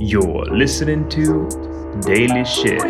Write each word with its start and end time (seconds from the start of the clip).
You're 0.00 0.46
listening 0.46 1.08
to 1.10 1.46
Daily 2.00 2.44
Shit. 2.44 2.80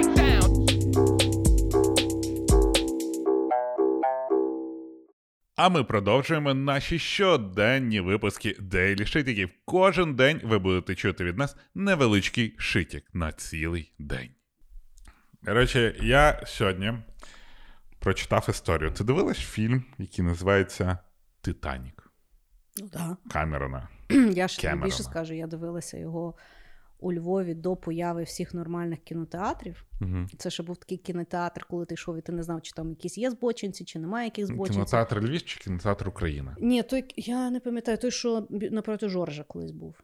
А 5.57 5.69
ми 5.69 5.85
продовжуємо 5.85 6.54
наші 6.54 6.99
щоденні 6.99 8.01
випуски 8.01 8.57
Daily 8.61 9.07
Шитіків. 9.07 9.51
Кожен 9.65 10.15
день 10.15 10.41
ви 10.45 10.59
будете 10.59 10.95
чути 10.95 11.25
від 11.25 11.38
нас 11.38 11.57
невеличкий 11.75 12.54
шитік 12.59 13.04
на 13.12 13.32
цілий 13.32 13.92
день. 13.98 14.30
Коротше, 15.45 15.95
я 16.02 16.42
сьогодні 16.46 16.92
прочитав 17.98 18.46
історію. 18.50 18.90
Ти 18.90 19.04
дивилась 19.04 19.38
фільм, 19.38 19.84
який 19.98 20.24
називається 20.24 20.98
Титанік 21.40 22.11
Ну 22.80 22.88
так. 22.88 23.18
Камерона. 23.30 23.88
Я 24.32 24.48
ж 24.48 24.56
тобі 24.56 24.68
Кемерона. 24.68 24.84
більше 24.86 25.02
скажу, 25.02 25.34
я 25.34 25.46
дивилася 25.46 25.98
його 25.98 26.34
у 27.01 27.12
Львові 27.12 27.55
до 27.55 27.77
появи 27.77 28.23
всіх 28.23 28.55
нормальних 28.55 28.98
кінотеатрів. 28.98 29.84
Угу. 30.01 30.27
Це 30.38 30.51
ще 30.51 30.62
був 30.62 30.77
такий 30.77 30.98
кінотеатр, 30.98 31.65
коли 31.65 31.87
ти 31.87 31.95
йшов 31.95 32.19
і 32.19 32.20
ти 32.20 32.33
не 32.33 32.43
знав, 32.43 32.62
чи 32.62 32.73
там 32.73 32.91
якісь 32.91 33.19
є 33.19 33.30
збочинці, 33.30 33.84
чи 33.84 33.98
немає 33.98 34.24
яких 34.24 34.47
збочинців. 34.47 34.74
Кінотеатр 34.74 35.21
Львів 35.21 35.43
чи 35.43 35.60
кінотеатр 35.60 36.09
Україна? 36.09 36.57
Ні, 36.60 36.83
той 36.83 37.05
я 37.16 37.51
не 37.51 37.60
пам'ятаю, 37.60 37.98
той, 37.98 38.10
що 38.10 38.47
напроти 38.51 39.09
Жоржа 39.09 39.43
колись 39.43 39.71
був. 39.71 39.95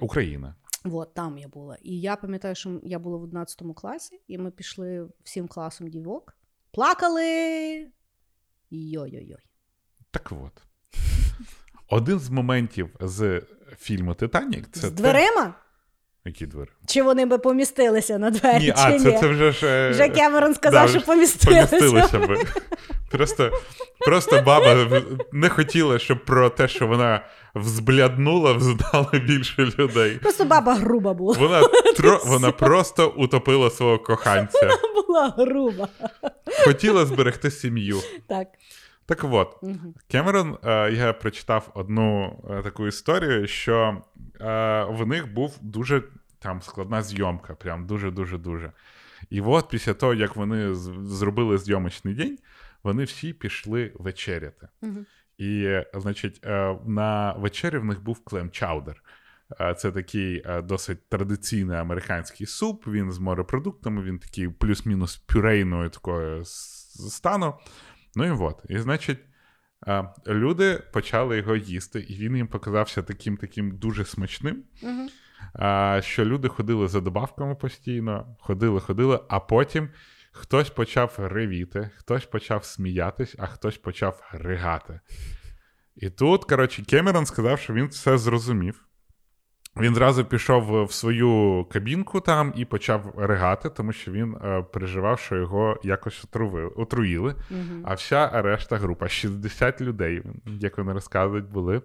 Україна. 0.00 0.54
От 0.84 1.14
там 1.14 1.38
я 1.38 1.48
була. 1.48 1.76
І 1.82 2.00
я 2.00 2.16
пам'ятаю, 2.16 2.54
що 2.54 2.80
я 2.84 2.98
була 2.98 3.16
в 3.16 3.22
11 3.22 3.62
класі, 3.76 4.20
і 4.28 4.38
ми 4.38 4.50
пішли 4.50 5.08
всім 5.22 5.48
класом 5.48 5.88
дівок, 5.88 6.36
плакали. 6.70 7.22
Йой-йой-йой. 8.70 9.42
Так 10.10 10.32
от. 10.32 10.62
Один 11.88 12.18
з 12.18 12.30
моментів 12.30 12.96
з 13.00 13.42
фільму 13.78 14.14
Титанік 14.14 14.68
це. 14.72 14.88
З 14.88 14.92
дверима? 14.92 15.54
Які 16.24 16.46
двері? 16.46 16.68
Чи 16.86 17.02
вони 17.02 17.26
би 17.26 17.38
помістилися 17.38 18.18
на 18.18 18.30
двері? 18.30 18.58
Ні, 18.58 18.66
чи 18.66 18.72
а, 18.76 18.90
ні? 18.90 18.98
це, 18.98 19.18
це 19.18 19.26
вже 19.28 19.52
ж. 19.52 19.66
е, 19.66 19.90
Вже 19.90 20.08
Кемерон 20.08 20.54
сказав, 20.54 20.86
да, 20.86 20.92
що 20.98 21.06
помістилися. 21.06 21.66
помістилися 21.78 22.18
би. 22.18 22.38
Просто, 23.10 23.50
просто 23.98 24.42
баба 24.42 24.86
не 25.32 25.48
хотіла, 25.48 25.98
щоб 25.98 26.24
про 26.24 26.50
те, 26.50 26.68
що 26.68 26.86
вона 26.86 27.24
взбляднула, 27.54 28.52
взнало 28.52 29.10
більше 29.12 29.72
людей. 29.78 30.18
Просто 30.22 30.44
баба 30.44 30.74
груба 30.74 31.14
була. 31.14 31.36
Вона, 31.38 31.62
тро, 31.96 32.20
вона 32.26 32.50
просто 32.52 33.08
утопила 33.16 33.70
свого 33.70 33.98
коханця. 33.98 34.70
Була 35.06 35.34
груба. 35.38 35.88
Хотіла 36.64 37.04
зберегти 37.06 37.50
сім'ю. 37.50 38.00
Так. 38.28 38.46
Так 39.10 39.24
от. 39.24 39.56
Кемерон, 40.08 40.58
е, 40.64 40.92
я 40.92 41.12
прочитав 41.12 41.70
одну 41.74 42.38
е, 42.50 42.62
таку 42.62 42.86
історію, 42.86 43.46
що 43.46 44.02
е, 44.40 44.84
в 44.84 45.06
них 45.06 45.32
був 45.32 45.58
дуже 45.60 46.02
там 46.38 46.62
складна 46.62 47.02
зйомка, 47.02 47.54
прям 47.54 47.86
дуже-дуже 47.86 48.38
дуже. 48.38 48.72
І 49.30 49.40
от 49.40 49.68
після 49.68 49.94
того, 49.94 50.14
як 50.14 50.36
вони 50.36 50.74
з- 50.74 50.92
зробили 51.02 51.58
зйомочний 51.58 52.14
день, 52.14 52.38
вони 52.82 53.04
всі 53.04 53.32
пішли 53.32 53.92
вечеряти. 53.94 54.68
І, 55.38 55.80
значить, 55.94 56.40
на 56.86 57.32
вечері 57.38 57.78
в 57.78 57.84
них 57.84 58.02
був 58.02 58.24
клем 58.24 58.50
чаудер. 58.50 59.02
Це 59.76 59.92
такий 59.92 60.44
досить 60.64 61.08
традиційний 61.08 61.76
американський 61.76 62.46
суп. 62.46 62.86
Він 62.86 63.12
з 63.12 63.18
морепродуктами, 63.18 64.02
він 64.02 64.18
такий 64.18 64.48
плюс-мінус 64.48 65.16
пюрейною 65.16 65.88
такою 65.90 66.44
стану. 66.44 67.54
Ну 68.14 68.24
і 68.24 68.30
от. 68.30 68.62
І 68.68 68.78
значить, 68.78 69.18
люди 70.26 70.82
почали 70.92 71.36
його 71.36 71.56
їсти, 71.56 72.00
і 72.00 72.14
він 72.14 72.36
їм 72.36 72.46
показався 72.48 73.02
таким 73.02 73.36
таким 73.36 73.76
дуже 73.78 74.04
смачним. 74.04 74.64
Е, 75.60 76.00
Що 76.04 76.24
люди 76.24 76.48
ходили 76.48 76.88
за 76.88 77.00
добавками 77.00 77.54
постійно, 77.54 78.36
ходили, 78.40 78.80
ходили, 78.80 79.20
а 79.28 79.40
потім 79.40 79.88
хтось 80.32 80.70
почав 80.70 81.14
ревіти, 81.18 81.90
хтось 81.96 82.24
почав 82.24 82.64
сміятись, 82.64 83.36
а 83.38 83.46
хтось 83.46 83.78
почав 83.78 84.28
ригати. 84.32 85.00
І 85.96 86.10
тут, 86.10 86.44
коротше, 86.44 86.82
Кемерон 86.82 87.26
сказав, 87.26 87.58
що 87.58 87.72
він 87.74 87.86
все 87.86 88.18
зрозумів. 88.18 88.86
Він 89.80 89.94
зразу 89.94 90.24
пішов 90.24 90.84
в 90.84 90.92
свою 90.92 91.66
кабінку 91.72 92.20
там 92.20 92.52
і 92.56 92.64
почав 92.64 93.14
ригати, 93.16 93.70
тому 93.70 93.92
що 93.92 94.12
він 94.12 94.34
е, 94.34 94.62
переживав, 94.62 95.18
що 95.18 95.36
його 95.36 95.80
якось 95.82 96.24
отруви, 96.24 96.64
отруїли. 96.64 97.34
Мгм. 97.50 97.82
А 97.84 97.94
вся 97.94 98.42
решта 98.42 98.76
група, 98.76 99.08
60 99.08 99.80
людей, 99.80 100.22
як 100.60 100.78
вони 100.78 100.92
розказують, 100.92 101.48
були. 101.48 101.82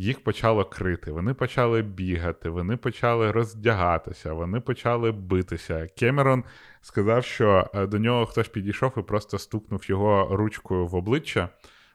Їх 0.00 0.24
почало 0.24 0.64
крити, 0.64 1.12
вони 1.12 1.34
почали 1.34 1.82
бігати, 1.82 2.48
вони 2.48 2.76
почали 2.76 3.30
роздягатися, 3.30 4.32
вони 4.32 4.60
почали 4.60 5.12
битися. 5.12 5.88
Кемерон 5.98 6.44
сказав, 6.80 7.24
що 7.24 7.70
е, 7.74 7.86
до 7.86 7.98
нього 7.98 8.26
хтось 8.26 8.48
підійшов 8.48 8.92
і 8.96 9.02
просто 9.02 9.38
стукнув 9.38 9.90
його 9.90 10.36
ручкою 10.36 10.86
в 10.86 10.94
обличчя, 10.94 11.48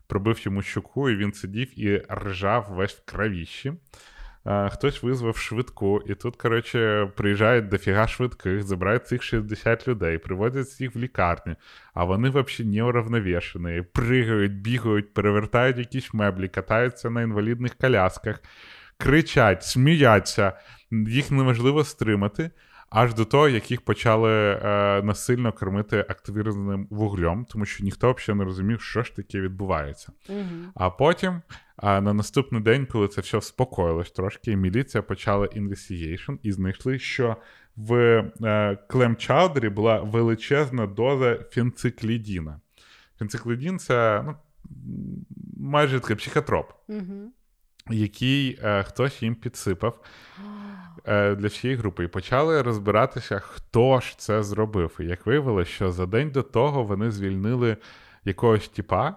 пробив 0.07 0.39
йому 0.45 0.61
щуку, 0.61 1.09
і 1.09 1.15
він 1.15 1.33
сидів 1.33 1.79
і 1.79 2.01
ржав 2.11 2.67
весь 2.69 2.93
в 2.93 3.05
кровіщі. 3.05 3.73
Хтось 4.45 5.03
визвав 5.03 5.37
швидку, 5.37 6.01
і 6.07 6.15
тут, 6.15 6.35
коротше, 6.35 7.11
приїжджають 7.15 7.67
дофіга 7.67 8.07
швидких, 8.07 8.63
забирають 8.63 9.07
цих 9.07 9.23
60 9.23 9.87
людей, 9.87 10.17
приводять 10.17 10.81
їх 10.81 10.95
в 10.95 10.99
лікарню, 10.99 11.55
а 11.93 12.03
вони 12.03 12.29
взагалі 12.29 12.75
неуравновішені, 12.75 13.83
пригають, 13.93 14.61
бігають, 14.61 15.13
перевертають 15.13 15.77
якісь 15.77 16.13
меблі, 16.13 16.47
катаються 16.47 17.09
на 17.09 17.21
інвалідних 17.21 17.75
колясках, 17.75 18.39
кричать, 18.97 19.63
сміються, 19.63 20.53
їх 20.91 21.31
неможливо 21.31 21.83
стримати. 21.83 22.51
Аж 22.93 23.13
до 23.13 23.25
того, 23.25 23.49
як 23.49 23.71
їх 23.71 23.81
почали 23.81 24.31
е, 24.31 25.01
насильно 25.03 25.53
кормити 25.53 26.05
активірованим 26.09 26.87
вуглем, 26.89 27.45
тому 27.49 27.65
що 27.65 27.83
ніхто 27.83 28.13
взагалі 28.13 28.39
не 28.39 28.45
розумів, 28.45 28.81
що 28.81 29.03
ж 29.03 29.15
таке 29.15 29.41
відбувається. 29.41 30.11
Мгм. 30.29 30.71
А 30.75 30.89
потім, 30.89 31.41
а, 31.77 32.01
на 32.01 32.13
наступний 32.13 32.61
день, 32.61 32.85
коли 32.85 33.07
це 33.07 33.21
все 33.21 33.41
спокоїлось 33.41 34.11
трошки, 34.11 34.55
міліція 34.55 35.01
почала 35.01 35.45
investigation 35.45 36.33
і 36.43 36.51
знайшли, 36.51 36.99
що 36.99 37.37
в 37.75 37.93
е, 37.95 38.77
клем-чаудері 38.89 39.69
була 39.69 39.99
величезна 39.99 40.87
доза 40.87 41.39
фенциклідіна. 41.51 42.59
Фенциклідін 43.19 43.79
це 43.79 44.23
ну, 44.25 44.35
майже 45.57 45.99
такий 45.99 46.15
психотроп, 46.15 46.71
Мгм. 46.87 47.31
Який 47.89 48.59
е, 48.63 48.83
хтось 48.83 49.23
їм 49.23 49.35
підсипав 49.35 49.99
е, 51.05 51.35
для 51.35 51.47
всієї 51.47 51.79
групи. 51.79 52.03
І 52.03 52.07
почали 52.07 52.61
розбиратися, 52.61 53.39
хто 53.39 53.99
ж 53.99 54.17
це 54.17 54.43
зробив. 54.43 54.97
І 54.99 55.03
як 55.05 55.25
виявилося, 55.25 55.71
що 55.71 55.91
за 55.91 56.05
день 56.05 56.29
до 56.31 56.43
того 56.43 56.83
вони 56.83 57.11
звільнили 57.11 57.77
якогось 58.25 58.67
тіпа, 58.69 59.15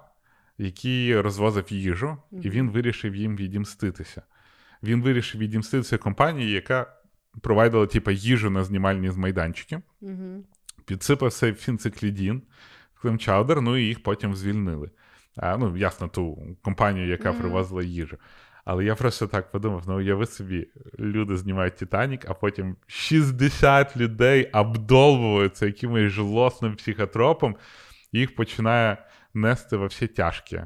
який 0.58 1.20
розвозив 1.20 1.64
їжу, 1.72 2.16
і 2.32 2.50
він 2.50 2.70
вирішив 2.70 3.16
їм 3.16 3.36
відімститися. 3.36 4.22
Він 4.82 5.02
вирішив 5.02 5.40
відімститися 5.40 5.98
компанії, 5.98 6.50
яка 6.50 6.92
провайдила 7.40 7.86
типу, 7.86 8.10
їжу 8.10 8.50
на 8.50 8.64
знімальні 8.64 9.10
з 9.10 9.16
майданчики, 9.16 9.80
Мгм. 10.00 10.44
підсипав 10.84 11.32
цей 11.32 11.52
фінциклідін, 11.52 12.42
клемчаудер, 12.94 13.60
ну 13.62 13.76
і 13.76 13.82
їх 13.84 14.02
потім 14.02 14.34
звільнили. 14.34 14.90
А, 15.36 15.56
ну, 15.56 15.76
ясно, 15.76 16.08
ту 16.08 16.56
компанію, 16.62 17.08
яка 17.08 17.32
Мгм. 17.32 17.40
привозила 17.40 17.82
їжу. 17.82 18.16
Але 18.66 18.84
я 18.84 18.94
просто 18.94 19.26
так 19.26 19.50
подумав: 19.50 19.82
ну 19.86 19.96
уяви 19.96 20.26
собі, 20.26 20.68
люди 20.98 21.36
знімають 21.36 21.76
Титанік, 21.76 22.30
а 22.30 22.34
потім 22.34 22.76
60 22.86 23.96
людей 23.96 24.50
обдолбуються 24.50 25.66
якимось 25.66 26.12
жлосним 26.12 26.76
психотропом, 26.76 27.56
і 28.12 28.18
їх 28.18 28.34
починає 28.34 28.96
нести 29.34 29.76
во 29.76 29.86
всі 29.86 30.06
тяжкі. 30.06 30.60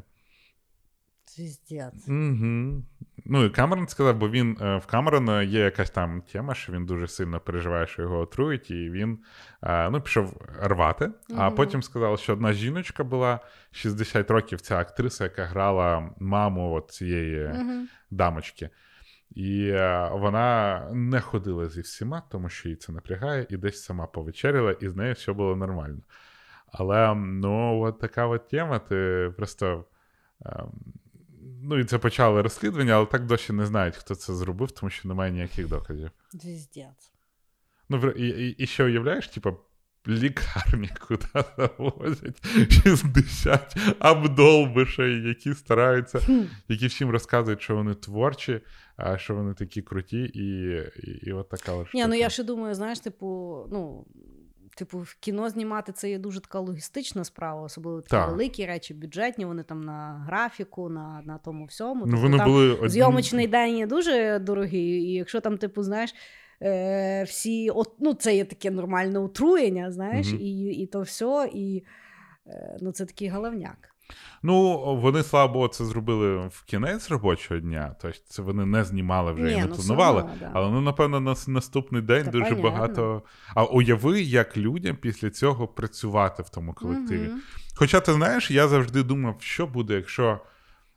Звіздець. 1.40 2.08
Угу. 2.08 2.82
Ну, 3.26 3.44
і 3.44 3.50
Камерон 3.50 3.88
сказав, 3.88 4.16
бо 4.16 4.28
він 4.28 4.56
е, 4.60 4.76
в 4.76 4.86
Камерона 4.86 5.42
є 5.42 5.60
якась 5.60 5.90
там 5.90 6.22
тема, 6.32 6.54
що 6.54 6.72
він 6.72 6.86
дуже 6.86 7.08
сильно 7.08 7.40
переживає, 7.40 7.86
що 7.86 8.02
його 8.02 8.18
отрують, 8.18 8.70
і 8.70 8.90
він 8.90 9.18
е, 9.62 9.90
ну, 9.90 10.00
пішов 10.00 10.40
рвати. 10.62 11.10
А 11.36 11.50
потім 11.50 11.82
сказав, 11.82 12.18
що 12.18 12.32
одна 12.32 12.52
жіночка 12.52 13.04
була 13.04 13.40
60 13.70 14.30
років, 14.30 14.60
ця 14.60 14.78
актриса, 14.78 15.24
яка 15.24 15.44
грала 15.44 16.10
маму 16.18 16.74
от 16.74 16.90
цієї 16.90 17.48
Мгм. 17.48 17.88
дамочки. 18.10 18.70
І 19.30 19.68
е, 19.68 20.10
вона 20.12 20.80
не 20.92 21.20
ходила 21.20 21.68
зі 21.68 21.80
всіма, 21.80 22.22
тому 22.30 22.48
що 22.48 22.68
її 22.68 22.76
це 22.76 22.92
напрягає, 22.92 23.46
і 23.50 23.56
десь 23.56 23.84
сама 23.84 24.06
повечеряла, 24.06 24.72
і 24.72 24.88
з 24.88 24.96
нею 24.96 25.14
все 25.14 25.32
було 25.32 25.56
нормально. 25.56 25.98
Але 26.72 27.14
ну, 27.14 27.80
от 27.80 27.98
така 27.98 28.26
от 28.26 28.48
тема, 28.48 28.78
ти 28.78 29.30
просто. 29.36 29.84
Ну, 31.62 31.78
і 31.78 31.84
це 31.84 31.98
почали 31.98 32.42
розслідування, 32.42 32.92
але 32.92 33.06
так 33.06 33.26
досі 33.26 33.52
не 33.52 33.66
знають, 33.66 33.96
хто 33.96 34.14
це 34.14 34.34
зробив, 34.34 34.70
тому 34.70 34.90
що 34.90 35.08
немає 35.08 35.32
ніяких 35.32 35.68
доказів. 35.68 36.10
Звіздець. 36.32 37.12
Ну, 37.88 38.10
і, 38.10 38.28
і, 38.28 38.50
і 38.50 38.66
ще 38.66 38.84
уявляєш, 38.84 39.28
типу, 39.28 39.56
лікарні, 40.08 40.90
куди 41.08 41.26
завозять 41.56 42.46
60 42.70 43.76
обдолбишей, 44.00 45.28
які 45.28 45.54
стараються, 45.54 46.46
які 46.68 46.86
всім 46.86 47.10
розказують, 47.10 47.62
що 47.62 47.76
вони 47.76 47.94
творчі, 47.94 48.60
а 48.96 49.18
що 49.18 49.34
вони 49.34 49.54
такі 49.54 49.82
круті, 49.82 50.22
і 50.34 50.70
і, 51.02 51.20
і 51.22 51.32
от 51.32 51.48
така 51.48 51.84
Ні, 51.94 52.06
ну 52.06 52.14
я 52.14 52.30
ще 52.30 52.44
думаю, 52.44 52.74
знаєш, 52.74 53.00
типу, 53.00 53.26
ну. 53.70 54.06
Типу, 54.80 54.98
в 54.98 55.16
кіно 55.20 55.48
знімати 55.48 55.92
це 55.92 56.10
є 56.10 56.18
дуже 56.18 56.40
така 56.40 56.60
логістична 56.60 57.24
справа, 57.24 57.62
особливо 57.62 58.00
такі 58.00 58.10
Так. 58.10 58.30
великі 58.30 58.66
речі, 58.66 58.94
бюджетні, 58.94 59.44
вони 59.44 59.62
там 59.62 59.80
на 59.80 60.24
графіку, 60.26 60.88
на, 60.88 61.22
на 61.24 61.38
тому 61.38 61.64
всьому. 61.64 62.06
Ну, 62.06 62.12
Тобто 62.12 62.22
вони 62.22 62.38
там 62.38 62.46
були 62.46 62.72
одні... 62.74 62.88
Зйомочний 62.88 63.46
день 63.46 63.76
є 63.76 63.86
дуже 63.86 64.38
дорогий, 64.38 64.82
і 64.82 65.12
якщо 65.12 65.40
там, 65.40 65.58
типу, 65.58 65.82
знаєш, 65.82 66.14
е, 66.62 67.24
всі, 67.24 67.70
от, 67.70 67.92
ну, 67.98 68.14
це 68.14 68.36
є 68.36 68.44
таке 68.44 68.70
нормальне 68.70 69.18
отруєння, 69.18 69.92
знаєш, 69.92 70.26
Мгм. 70.32 70.40
і, 70.40 70.60
і 70.64 70.86
то 70.86 71.00
все, 71.00 71.50
і 71.54 71.84
е, 72.46 72.78
ну, 72.80 72.92
це 72.92 73.04
такий 73.04 73.28
головняк. 73.28 73.89
Ну, 74.42 74.78
вони, 74.96 75.22
слава 75.22 75.52
Богу, 75.52 75.68
це 75.68 75.84
зробили 75.84 76.48
в 76.48 76.64
кінець 76.64 77.10
робочого 77.10 77.60
дня. 77.60 77.96
Тобто 78.00 78.18
це 78.28 78.42
вони 78.42 78.66
не 78.66 78.84
знімали 78.84 79.32
вже 79.32 79.44
Ні, 79.44 79.52
і 79.52 79.56
не 79.56 79.66
ну, 79.66 79.74
планували. 79.74 80.20
одно, 80.20 80.34
да. 80.40 80.50
Але 80.54 80.70
ну, 80.70 80.80
напевно, 80.80 81.20
на 81.20 81.34
наступний 81.46 82.02
день 82.02 82.24
Та 82.24 82.30
дуже 82.30 82.44
понятно. 82.44 82.70
багато. 82.70 83.22
А 83.54 83.64
уяви, 83.64 84.20
як 84.20 84.56
людям 84.56 84.96
після 84.96 85.30
цього 85.30 85.68
працювати 85.68 86.42
в 86.42 86.48
тому 86.48 86.72
колективі. 86.72 87.28
Мгм. 87.28 87.42
Хоча 87.76 88.00
ти 88.00 88.12
знаєш, 88.12 88.50
я 88.50 88.68
завжди 88.68 89.02
думав, 89.02 89.36
що 89.38 89.66
буде, 89.66 89.94
якщо 89.94 90.40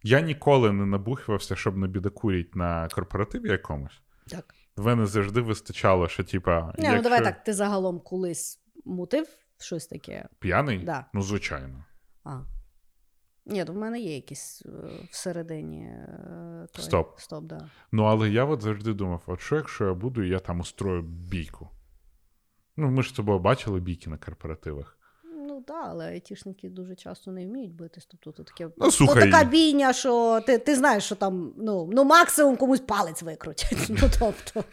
я 0.04 0.22
ніколи 0.22 0.72
не 0.72 0.86
набухивався, 0.86 1.56
щоб 1.56 1.78
не 1.78 1.88
бідокуріть 1.88 2.56
на 2.56 2.88
корпоративі 2.88 3.50
якомусь. 3.50 4.02
Так. 4.28 4.56
В 4.76 4.86
мене 4.86 5.06
завжди 5.06 5.42
вистачало, 5.42 6.08
що 6.08 6.24
типа. 6.24 6.62
Ні, 6.62 6.84
якщо 6.84 6.96
ну 6.96 7.04
давай 7.04 7.24
так, 7.24 7.44
ти 7.44 7.54
загалом 7.54 8.00
колись 8.00 8.60
мутив 8.86 9.28
щось 9.60 9.88
таке? 9.88 10.30
П'яний? 10.40 10.78
Да. 10.78 11.06
Ну, 11.14 11.22
звичайно. 11.22 11.86
А. 12.24 12.40
Ні, 13.46 13.64
в 13.64 13.76
мене 13.76 14.00
є 14.00 14.16
якісь 14.16 14.64
е, 14.66 14.70
всередині. 15.12 15.84
е, 15.86 16.68
той- 16.74 16.86
Стоп. 16.86 17.20
Стоп, 17.20 17.44
да. 17.46 17.70
Ну, 17.92 18.04
але 18.04 18.30
я 18.30 18.46
от 18.46 18.62
завжди 18.62 18.94
думав: 18.94 19.24
от 19.26 19.42
що, 19.42 19.56
якщо 19.56 19.86
я 19.86 19.94
буду, 19.94 20.24
я 20.24 20.40
там 20.40 20.60
устрою 20.60 21.02
бійку. 21.02 21.70
Ну, 22.78 22.92
ми 22.92 23.04
ж 23.04 23.10
з 23.10 23.12
тобою 23.12 23.40
бачили 23.40 23.80
бійки 23.80 24.10
на 24.10 24.18
корпоративах. 24.18 24.98
Ну 25.68 25.76
так, 25.76 25.86
але 25.90 26.06
айтішники 26.06 26.70
дуже 26.70 26.96
часто 26.96 27.32
не 27.32 27.46
вміють 27.46 27.76
битись. 27.76 28.08
Тобто 28.12 28.32
то 28.32 28.44
таке 28.44 28.70
Ну, 28.78 28.92
слухай. 28.92 29.32
така 29.32 29.44
бійня, 29.44 29.94
що 29.94 30.42
ти, 30.48 30.58
ти 30.58 30.76
знаєш, 30.76 31.04
що 31.04 31.16
там 31.16 31.54
ну, 31.58 31.90
ну 31.94 32.04
максимум 32.04 32.58
комусь 32.58 32.80
палець 32.80 33.22
викрутять. 33.22 33.90
Ну 33.90 34.10
тобто, 34.20 34.64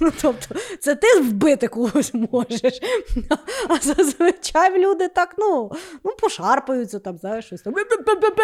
ну, 0.00 0.12
тобто, 0.22 0.54
це 0.80 0.94
ти 0.94 1.20
вбити 1.20 1.68
когось 1.68 2.14
можеш. 2.14 2.80
А 3.68 3.78
зазвичай 3.78 4.78
люди 4.78 5.08
так, 5.08 5.34
ну, 5.38 5.72
ну 6.04 6.12
пошарпаються 6.20 6.98
там, 6.98 7.18
знаєш, 7.18 7.44
щось 7.46 7.62
там. 7.62 7.72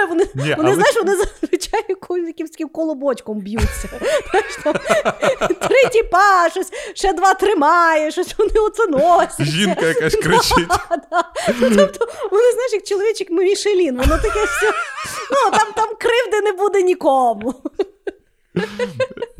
Вони, 0.08 0.24
Ні, 0.34 0.54
вони 0.54 0.54
але- 0.56 0.74
знаєш, 0.74 0.96
вони 0.96 1.16
зазвичай 1.16 1.84
якимсь 2.26 2.50
таким 2.50 2.68
колобочком 2.68 3.38
б'ються. 3.40 3.88
Три 5.68 5.88
тіпа, 5.92 6.50
щось, 6.50 6.72
ще 6.94 7.12
два 7.12 7.34
тримає, 7.34 8.10
щось 8.10 8.38
вони 8.38 8.50
оце 8.60 8.86
носять. 8.86 9.42
Жінка 9.46 9.86
якась 9.86 10.14
кричить. 10.14 10.68
Да. 11.78 11.86
Ну, 11.86 11.92
тобто, 11.98 12.14
вони, 12.30 12.52
знаєш, 12.52 12.72
як 12.72 12.84
чоловічик 12.84 13.30
Мішелін, 13.30 13.96
воно 13.96 14.16
таке 14.16 14.44
все. 14.44 14.72
Ну, 15.30 15.50
там, 15.58 15.72
там 15.76 15.88
кривди 15.98 16.40
не 16.44 16.52
буде 16.52 16.82
нікому. 16.82 17.54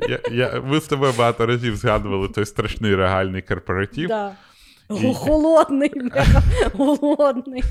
Я, 0.08 0.20
я, 0.31 0.62
Ми 0.67 0.81
з 0.81 0.85
тобою 0.87 1.12
багато 1.19 1.46
разів 1.46 1.76
згадували 1.76 2.29
той 2.29 2.46
страшний 2.46 2.94
реальний 2.94 3.43
корпоратив. 3.43 4.08
Да. 4.08 4.37
Холодний, 5.14 5.93
мега 5.94 6.43
голодний. 6.75 7.62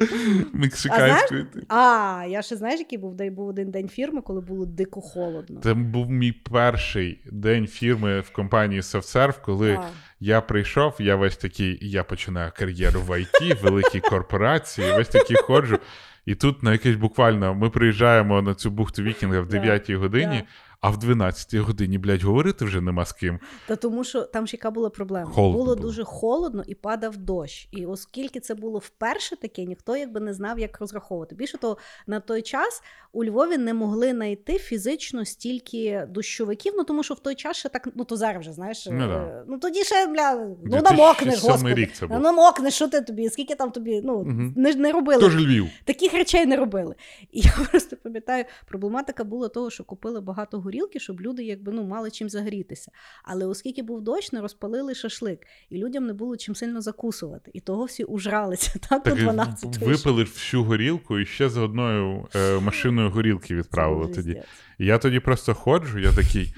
Мексиканської. 0.52 1.46
А, 1.68 2.24
я 2.28 2.42
ще 2.42 2.56
знаєш, 2.56 2.78
який 2.78 2.98
був 2.98 3.14
день? 3.14 3.34
Був 3.34 3.48
один 3.48 3.70
день 3.70 3.88
фірми, 3.88 4.22
коли 4.22 4.40
було 4.40 4.66
дико 4.66 5.00
холодно. 5.00 5.60
Це 5.62 5.74
був 5.74 6.10
мій 6.10 6.32
перший 6.32 7.20
день 7.32 7.66
фірми 7.66 8.20
в 8.20 8.30
компанії 8.30 8.80
SoftServe, 8.80 9.34
коли 9.44 9.72
А. 9.72 9.88
я 10.20 10.40
прийшов, 10.40 10.94
я 10.98 11.16
весь 11.16 11.36
такий, 11.36 11.78
я 11.82 12.04
починаю 12.04 12.52
кар'єру 12.56 13.00
в 13.00 13.10
IT, 13.10 13.62
великій 13.62 14.00
корпорації, 14.00 14.92
весь 14.92 15.08
такий 15.08 15.36
ходжу. 15.36 15.78
І 16.26 16.34
тут 16.34 16.62
на 16.62 16.72
якесь 16.72 16.96
буквально 16.96 17.54
ми 17.54 17.70
приїжджаємо 17.70 18.42
на 18.42 18.54
цю 18.54 18.70
бухту 18.70 19.02
Вікінга 19.02 19.40
в 19.40 19.46
Да, 19.48 19.58
9 19.58 19.90
годині. 19.90 20.44
А 20.86 20.90
в 20.90 20.98
12 20.98 21.54
годині, 21.54 21.98
блядь, 21.98 22.22
говорити 22.22 22.64
вже 22.64 22.80
нема 22.80 23.04
з 23.04 23.12
ким. 23.12 23.38
Та 23.66 23.76
тому 23.76 24.04
що 24.04 24.22
там 24.22 24.46
ж 24.46 24.56
яка 24.56 24.70
була 24.70 24.90
проблема? 24.90 25.30
Холодно 25.30 25.52
було, 25.58 25.76
було. 25.76 25.86
дуже 25.88 26.04
холодно 26.04 26.64
і 26.66 26.74
падав 26.74 27.16
дощ. 27.16 27.68
І 27.70 27.86
оскільки 27.86 28.40
це 28.40 28.54
було 28.54 28.78
вперше 28.78 29.36
таке, 29.36 29.64
ніхто 29.64 29.96
якби 29.96 30.20
не 30.20 30.34
знав, 30.34 30.58
як 30.58 30.80
розраховувати. 30.80 31.34
Більше 31.34 31.58
того, 31.58 31.78
на 32.06 32.20
той 32.20 32.42
час 32.42 32.82
у 33.12 33.24
Львові 33.24 33.58
не 33.58 33.74
могли 33.74 34.10
знайти 34.10 34.58
фізично 34.58 35.24
стільки 35.24 36.06
дощовиків, 36.08 36.72
ну 36.76 36.84
тому 36.84 37.02
що 37.02 37.14
в 37.14 37.18
той 37.20 37.34
час 37.34 37.56
ще 37.56 37.68
так, 37.68 37.88
ну 37.94 38.04
то 38.04 38.16
зараз 38.16 38.40
вже 38.40 38.52
знаєш. 38.52 38.86
Ну, 38.90 39.04
е, 39.04 39.08
да. 39.08 39.44
ну 39.48 39.58
тоді 39.58 39.84
ще 39.84 40.06
бля, 40.06 40.46
ну 40.64 40.82
намокнеш, 40.82 41.42
господи. 41.42 41.74
рік 41.74 41.92
це 41.92 42.06
був. 42.06 42.16
Ну, 42.16 42.22
намокнеш, 42.22 42.74
що 42.74 42.88
ти 42.88 43.00
тобі? 43.00 43.28
Скільки 43.28 43.54
там 43.54 43.70
тобі? 43.70 44.00
Ну 44.04 44.22
Мгм. 44.22 44.54
не, 44.56 44.74
не 44.74 44.92
робили. 44.92 45.20
Тож 45.20 45.36
Львів. 45.36 45.66
Таких 45.84 46.14
речей 46.14 46.46
не 46.46 46.56
робили. 46.56 46.94
І 47.32 47.40
я 47.40 47.52
просто 47.70 47.96
пам'ятаю, 47.96 48.44
проблематика 48.66 49.24
була 49.24 49.48
того, 49.48 49.70
що 49.70 49.84
купили 49.84 50.20
багато 50.20 50.60
горілки, 50.76 51.00
щоб 51.00 51.20
люди 51.20 51.44
якби 51.44 51.72
ну 51.72 51.84
мали 51.84 52.10
чим 52.10 52.28
загрітися. 52.28 52.90
Але 53.24 53.46
оскільки 53.46 53.82
був 53.82 54.02
дощ, 54.02 54.32
не 54.32 54.40
розпалили 54.40 54.94
шашлик, 54.94 55.46
і 55.70 55.78
людям 55.78 56.06
не 56.06 56.12
було 56.12 56.36
чим 56.36 56.54
сильно 56.54 56.80
закусувати. 56.80 57.50
І 57.54 57.60
того 57.60 57.84
всі 57.84 58.04
ужралися 58.04 58.78
так, 58.88 59.02
Так 59.02 59.14
до 59.14 59.20
і 59.20 59.24
12 59.24 59.78
випили 59.78 60.24
всю 60.24 60.64
горілку 60.64 61.18
і 61.18 61.26
ще 61.26 61.48
з 61.48 61.56
одною 61.56 62.28
е, 62.36 62.60
машиною 62.60 63.10
горілки 63.10 63.54
відправили 63.54 64.14
тоді. 64.14 64.42
І 64.78 64.86
я 64.86 64.98
тоді 64.98 65.20
просто 65.20 65.54
ходжу, 65.54 65.98
я 65.98 66.12
такий. 66.12 66.54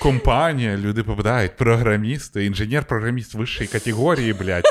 Компанія, 0.00 0.76
люди 0.76 1.02
попадають, 1.02 1.56
програмісти, 1.56 2.44
інженер-програміст 2.44 3.34
вищої 3.34 3.68
категорії, 3.68 4.32
блядь. 4.32 4.64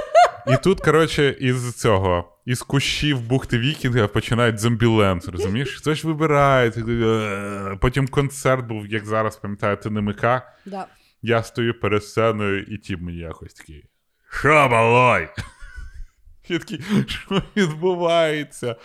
І 0.48 0.58
тут, 0.64 0.82
коротше, 0.82 1.36
із 1.40 1.76
цього, 1.76 2.38
із 2.46 2.62
кущів 2.62 3.22
бухти 3.22 3.60
Вікінга 3.60 4.08
починають 4.08 4.60
Zombieland, 4.60 5.26
розумієш? 5.26 5.76
Хтось 5.76 6.04
вибирає, 6.04 6.72
е, 6.78 7.78
потім 7.82 8.08
концерт 8.08 8.66
був, 8.66 8.88
як 8.88 9.06
зараз 9.06 9.36
пам'ятаю, 9.36 9.78
ТНМК. 9.78 10.22
Да. 10.66 10.86
Я 11.22 11.44
стою 11.44 11.80
перед 11.80 12.04
сценою, 12.04 12.64
і 12.64 12.78
тіп 12.78 13.02
мені 13.02 13.18
якось 13.18 13.54
такий. 13.54 13.86
Що, 14.30 14.70
малой? 14.70 15.28
Я 16.48 16.60
такий, 16.60 16.82
що 17.08 17.42
відбувається? 17.56 18.76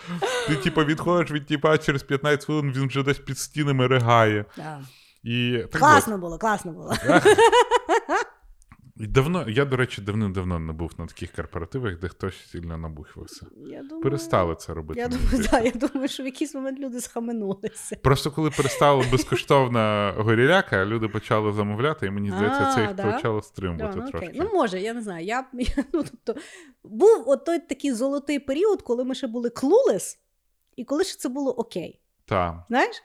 Ти, 0.47 0.55
типу, 0.55 0.83
відходиш 0.85 1.31
від 1.31 1.45
тіпа 1.45 1.77
через 1.77 2.03
15 2.03 2.45
хвилин, 2.45 2.73
він 2.75 2.87
вже 2.87 3.03
десь 3.03 3.19
під 3.19 3.37
стінами 3.37 3.87
ригає. 3.87 4.45
Да. 4.57 4.79
І 5.23 5.57
так 5.71 5.81
Класно 5.81 6.17
було, 6.17 6.37
класно 6.37 6.71
було. 6.71 6.93
Давно, 8.95 9.49
я, 9.49 9.65
до 9.65 9.77
речі, 9.77 10.01
давним-давно 10.01 10.59
не 10.59 10.73
був 10.73 10.91
на 10.97 11.05
таких 11.05 11.31
корпоративах, 11.31 11.99
де 11.99 12.07
хтось 12.07 12.49
сильно 12.49 12.77
набухився. 12.77 13.45
Я 13.57 13.83
думаю, 13.83 14.03
Перестали 14.03 14.55
це 14.55 14.73
робити. 14.73 14.99
Я 14.99 15.07
думаю, 15.07 15.47
да, 15.51 15.59
я 15.59 15.71
думаю, 15.71 16.07
що 16.07 16.23
в 16.23 16.25
якийсь 16.25 16.55
момент 16.55 16.79
люди 16.79 17.01
схаменулися. 17.01 17.95
Просто 17.95 18.31
коли 18.31 18.49
перестала 18.49 19.05
безкоштовна 19.11 20.13
горіляка, 20.17 20.85
люди 20.85 21.07
почали 21.07 21.53
замовляти, 21.53 22.07
і 22.07 22.09
мені 22.09 22.31
здається, 22.31 22.73
це 22.75 22.81
їх 22.81 22.93
да? 22.93 23.11
почало 23.11 23.39
Да, 23.39 23.41
стримувати 23.45 23.97
ну, 23.97 24.09
трошки. 24.09 24.27
окей. 24.27 24.41
ну, 24.43 24.49
може, 24.53 24.81
я 24.81 24.93
не 24.93 25.01
знаю. 25.01 25.25
Я, 25.25 25.45
я, 25.53 25.83
ну, 25.93 26.03
тобто, 26.03 26.41
був 26.83 27.23
от 27.27 27.45
той 27.45 27.59
такий 27.59 27.93
золотий 27.93 28.39
період, 28.39 28.81
коли 28.81 29.03
ми 29.03 29.15
ще 29.15 29.27
були 29.27 29.49
клулес, 29.49 30.19
і 30.75 30.83
коли 30.85 31.03
ще 31.03 31.17
це 31.17 31.29
було 31.29 31.51
окей. 31.51 31.99
Так. 32.25 32.55
Знаєш? 32.67 32.95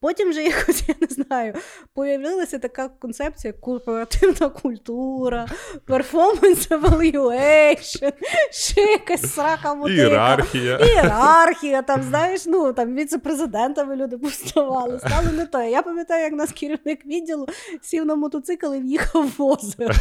Потім 0.00 0.32
же 0.32 0.42
якось, 0.44 0.84
я 0.88 0.94
не 1.00 1.06
знаю, 1.24 1.54
появилася 1.94 2.58
така 2.58 2.88
концепція 2.88 3.52
як 3.52 3.60
корпоративна 3.60 4.48
культура, 4.48 5.46
performance 5.88 6.68
evaluation, 6.68 8.12
ще 8.50 8.80
якась 8.80 9.34
срака 9.34 9.74
мотика. 9.74 10.02
Ієрархія. 10.02 10.76
Ієрархія, 10.78 11.82
там, 11.82 12.02
знаєш, 12.08 12.46
ну 12.46 12.72
там 12.72 12.94
віце-президентами 12.94 13.96
люди 13.96 14.18
поставали, 14.18 14.98
стало 14.98 15.32
не 15.32 15.46
то. 15.46 15.62
Я 15.62 15.82
пам'ятаю, 15.82 16.24
як 16.24 16.32
нас 16.32 16.52
керівник 16.52 17.06
відділу 17.06 17.48
сів 17.82 18.06
на 18.06 18.14
мотоцикл 18.14 18.74
і 18.74 18.80
в'їхав 18.80 19.30
в 19.38 19.42
озеро. 19.42 19.94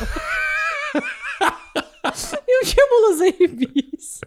І 2.48 2.66
взагалі 2.66 2.90
було 2.92 3.16
заєбісь. 3.18 4.22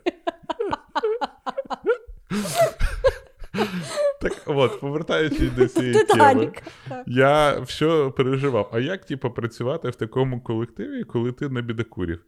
Так 4.20 4.42
от, 4.46 4.80
повертаючись 4.80 5.52
до 5.56 5.68
цієї 5.68 6.04
теми. 6.04 6.52
Я 7.06 7.60
все 7.60 8.12
переживав. 8.16 8.70
А 8.72 8.80
як, 8.80 9.04
типу, 9.04 9.30
працювати 9.30 9.90
в 9.90 9.94
такому 9.94 10.40
колективі, 10.40 11.04
коли 11.04 11.32
ти 11.32 11.48
на 11.48 11.60
бідокурів? 11.60 12.24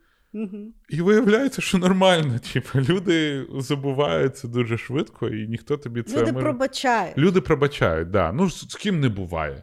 І 0.88 1.00
виявляється, 1.02 1.62
що 1.62 1.78
нормально. 1.78 2.38
Типу, 2.52 2.78
люди 2.78 3.46
забуваються 3.58 4.48
дуже 4.48 4.78
швидко, 4.78 5.28
і 5.28 5.48
ніхто 5.48 5.76
тобі 5.76 6.02
це 6.02 6.20
Люди 6.20 6.32
пробачають. 6.32 7.18
Люди 7.18 7.40
пробачають, 7.40 8.10
да. 8.10 8.32
Ну, 8.32 8.50
з 8.50 8.74
ким 8.74 9.00
не 9.00 9.08
буває. 9.08 9.62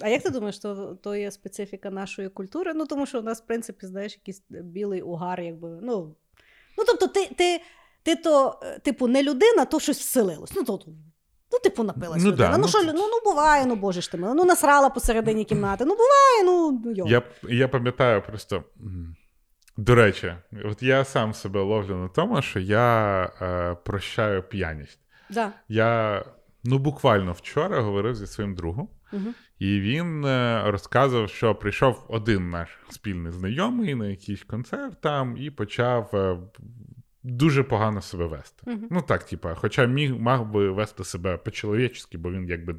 А 0.00 0.08
як 0.08 0.22
ти 0.22 0.30
думаєш, 0.30 0.58
то, 0.58 0.98
то 1.02 1.16
є 1.16 1.30
специфіка 1.30 1.90
нашої 1.90 2.28
культури? 2.28 2.72
Ну, 2.74 2.86
тому 2.86 3.06
що 3.06 3.18
у 3.18 3.22
нас, 3.22 3.42
в 3.42 3.46
принципі, 3.46 3.86
знаєш, 3.86 4.12
якийсь 4.12 4.42
білий 4.50 5.02
угар, 5.02 5.40
якби. 5.40 5.78
Ну, 5.82 6.16
ну 6.78 6.84
тобто, 6.86 7.06
ти, 7.06 7.34
ти, 7.38 7.60
ти 8.06 8.16
то, 8.16 8.60
е, 8.62 8.78
типу, 8.78 9.08
не 9.08 9.22
людина, 9.22 9.64
то 9.64 9.80
щось 9.80 9.98
вселилось. 9.98 10.52
Ну, 10.56 10.64
то, 10.64 10.80
Ну, 11.52 11.58
типу, 11.58 11.82
напилась 11.82 12.22
Ну, 12.22 12.30
людина. 12.30 12.48
да, 12.48 12.56
ну, 12.58 12.62
ну, 12.62 12.68
що, 12.68 12.84
ну, 12.84 12.92
ну, 12.92 13.30
буває, 13.30 13.66
ну 13.66 13.76
боже 13.76 14.00
ж 14.00 14.10
ти 14.12 14.16
мила. 14.18 14.34
Ну, 14.34 14.44
насрала 14.44 14.88
посередині 14.90 15.44
кімнати. 15.44 15.84
Ну, 15.84 15.90
буває, 15.94 16.44
ну, 16.44 16.82
йо. 16.92 17.04
Я, 17.08 17.22
я 17.48 17.68
пам'ятаю 17.68 18.22
просто. 18.22 18.64
До 19.76 19.94
речі, 19.94 20.34
от 20.64 20.82
я 20.82 21.04
сам 21.04 21.34
себе 21.34 21.60
ловлю 21.60 21.96
на 21.96 22.08
тому, 22.08 22.42
що 22.42 22.60
я 22.60 23.22
е, 23.42 23.74
прощаю 23.84 24.42
п'яність. 24.42 24.98
Да. 25.30 25.52
Я 25.68 26.24
ну 26.64 26.78
буквально 26.78 27.32
вчора 27.32 27.80
говорив 27.80 28.14
зі 28.14 28.26
своїм 28.26 28.54
другом, 28.54 28.88
Мгм. 29.12 29.34
і 29.58 29.80
він 29.80 30.24
е, 30.24 30.62
розказував, 30.66 31.28
що 31.30 31.54
прийшов 31.54 32.04
один 32.08 32.50
наш 32.50 32.68
спільний 32.90 33.32
знайомий 33.32 33.94
на 33.94 34.06
якийсь 34.06 34.42
концерт 34.44 35.00
там 35.00 35.36
і 35.36 35.50
почав 35.50 36.10
е, 36.14 36.38
дуже 37.26 37.62
погано 37.62 38.02
себе 38.02 38.26
вести. 38.26 38.70
Мгм. 38.70 38.88
Ну 38.90 39.02
так, 39.02 39.24
типа, 39.24 39.54
хоча 39.54 39.86
міг 39.86 40.14
мав 40.14 40.50
би 40.50 40.70
вести 40.70 41.04
себе 41.04 41.36
по-чоловічески, 41.36 42.18
бо 42.18 42.30
він 42.30 42.48
якби. 42.48 42.76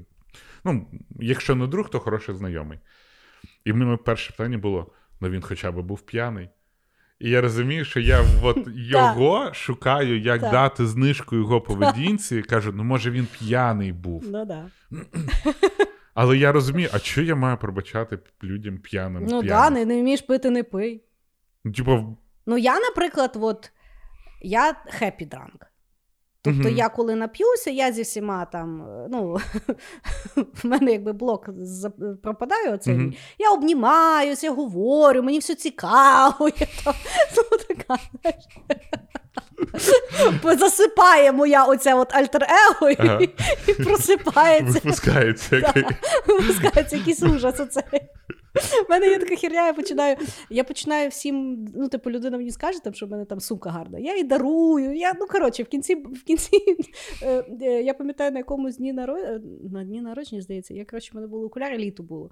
Ну, 0.63 0.87
якщо 1.19 1.55
не 1.55 1.67
друг, 1.67 1.89
то 1.89 1.99
хороший 1.99 2.35
знайомий. 2.35 2.79
І 3.65 3.71
в 3.71 3.75
мене 3.75 3.97
перше 3.97 4.31
питання 4.31 4.57
було: 4.57 4.91
ну 5.21 5.29
він 5.29 5.41
хоча 5.41 5.71
б 5.71 5.81
був 5.81 6.01
п'яний. 6.01 6.49
І 7.19 7.29
я 7.29 7.41
розумію, 7.41 7.85
що 7.85 7.99
я 7.99 8.23
от 8.43 8.67
його 8.75 9.53
шукаю, 9.53 10.19
як 10.19 10.41
дати 10.41 10.85
знижку 10.85 11.35
його 11.35 11.61
поведінці. 11.61 12.41
Кажу, 12.41 12.71
ну 12.75 12.83
може 12.83 13.11
він 13.11 13.27
п'яний 13.39 13.93
був. 13.93 14.23
Ну, 14.27 14.45
да. 14.45 14.69
Але 16.13 16.37
я 16.37 16.51
розумію, 16.51 16.89
а 16.93 16.99
що 16.99 17.21
я 17.21 17.35
маю 17.35 17.57
пробачати 17.57 18.19
людям 18.43 18.77
п'яним? 18.77 19.25
Ну, 19.29 19.43
да, 19.43 19.69
не, 19.69 19.85
вмієш 19.85 20.21
пити, 20.21 20.49
не 20.49 20.63
пий. 20.63 21.03
Ну, 21.63 21.71
Типу, 21.71 22.17
Ну, 22.45 22.57
я, 22.57 22.79
наприклад, 22.79 23.37
от, 23.41 23.71
я 24.41 24.75
happy 25.01 25.29
drunk. 25.29 25.61
Тобто, 26.41 26.69
я 26.69 26.89
коли 26.89 27.15
нап'юся, 27.15 27.69
я 27.69 27.91
зі 27.91 28.01
всіма 28.01 28.45
там, 28.45 28.87
ну, 29.09 29.33
в 30.35 30.65
мене 30.65 30.91
якби 30.91 31.13
блок 31.13 31.49
пропадає 32.23 32.73
оцей. 32.73 32.93
Мій. 32.95 33.17
Я 33.37 33.51
обнімаюся, 33.51 34.47
я 34.47 34.53
говорю, 34.53 35.23
мені 35.23 35.39
все 35.39 35.55
цікаво. 35.55 36.49
Я 36.59 36.67
там, 36.85 36.93
ну, 37.37 37.57
така, 37.67 37.97
знаєш. 38.21 38.43
Засипає 40.59 41.31
моя 41.31 41.65
оця 41.65 41.95
от 41.95 42.13
альтер-его 42.15 42.89
і, 42.89 42.95
Ага. 42.99 43.19
і 43.67 43.73
просипається. 43.73 44.73
випускається. 44.73 45.55
який- 45.55 45.83
Випускається 46.27 46.95
якийсь 46.97 47.23
ужас 47.23 47.59
оцей. 47.59 47.83
У 48.87 48.91
мене 48.91 49.07
є 49.07 49.19
така 49.19 49.35
херня, 49.35 49.67
я 49.67 49.73
починаю, 49.73 50.15
я 50.49 50.63
починаю 50.63 51.09
всім, 51.09 51.65
ну, 51.75 51.89
типу, 51.89 52.11
людина 52.11 52.37
мені 52.37 52.51
скаже, 52.51 52.83
там, 52.83 52.93
що 52.93 53.05
в 53.05 53.09
мене 53.09 53.25
там 53.25 53.39
сумка 53.39 53.69
гарна. 53.69 53.99
Я 53.99 54.15
їй 54.17 54.23
дарую. 54.23 54.95
Я, 54.95 55.13
ну, 55.19 55.27
коротше, 55.27 55.63
в 55.63 55.67
кінці, 55.67 55.95
в 55.95 56.23
кінці 56.23 56.57
е, 57.21 57.45
е, 57.61 57.83
я 57.83 57.93
пам'ятаю, 57.93 58.31
на 58.31 58.37
якомусь 58.37 58.77
дні 58.77 58.93
народження, 58.93 59.41
на 59.71 59.83
дні 59.83 60.01
народження, 60.01 60.41
здається, 60.41 60.73
я, 60.73 60.85
коротше, 60.85 61.09
в 61.13 61.15
мене 61.15 61.27
були 61.27 61.45
окуляри, 61.45 61.77
літо 61.77 62.03
було. 62.03 62.29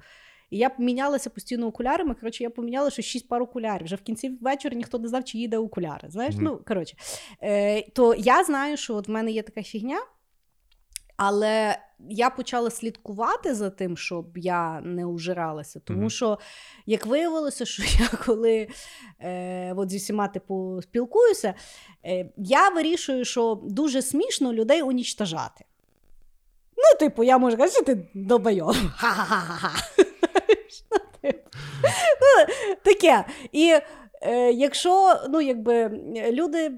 І 0.50 0.58
я 0.58 0.72
мінялася 0.80 1.30
постійно 1.30 1.68
окулярами. 1.68 2.16
Коротше, 2.16 2.44
я 2.44 2.50
поміняла 2.50 2.90
що 2.90 3.02
шість 3.02 3.28
пар 3.28 3.42
окулярів. 3.42 3.86
Вже 3.86 3.96
в 3.96 4.02
кінці 4.02 4.30
вечора 4.42 4.76
ніхто 4.76 5.00
не 5.00 5.08
знав, 5.08 5.24
чи 5.24 5.38
їде 5.38 5.58
окуляри. 5.58 6.10
Знаєш, 6.10 6.36
Мгм. 6.36 6.44
ну 6.44 6.60
коротше. 6.68 6.98
Е, 7.44 7.82
то 7.92 8.16
я 8.16 8.44
знаю, 8.44 8.78
що 8.78 8.96
от 8.96 9.08
в 9.08 9.12
мене 9.12 9.32
є 9.32 9.44
така 9.44 9.64
фігня, 9.64 10.00
але 11.18 11.78
я 12.10 12.30
почала 12.30 12.70
слідкувати 12.70 13.56
за 13.56 13.70
тим, 13.70 13.98
щоб 13.98 14.38
я 14.38 14.82
не 14.82 15.06
ужиралася. 15.06 15.80
Тому 15.80 16.00
Мгм. 16.00 16.10
що, 16.10 16.40
як 16.86 17.06
виявилося, 17.06 17.66
що 17.66 17.84
я 18.00 18.08
коли 18.26 18.68
е, 19.20 19.74
от 19.74 19.90
зі 19.90 19.98
всіма 19.98 20.28
типу, 20.28 20.80
спілкуюся, 20.84 21.54
е, 22.06 22.30
я 22.38 22.70
вирішую, 22.70 23.26
що 23.26 23.60
дуже 23.64 24.02
смішно 24.02 24.54
людей 24.54 24.82
унічтажати. 24.82 25.66
Ну, 26.78 27.00
типу, 27.00 27.24
я 27.24 27.38
можу 27.38 27.58
казати, 27.58 27.76
що 27.76 27.86
ти 27.86 28.08
долбайов. 28.14 28.76
Ха-ха-ха-ха. 28.96 29.72
Ну, 32.22 32.54
Таке. 32.84 33.26
І 33.52 33.80
якщо 34.54 35.16
ну, 35.30 35.42
якби, 35.42 35.90
люди, 36.32 36.72